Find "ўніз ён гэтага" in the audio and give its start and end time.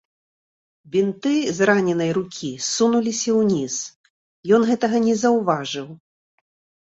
3.41-4.97